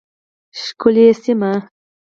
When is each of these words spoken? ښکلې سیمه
ښکلې 0.61 1.07
سیمه 1.21 1.53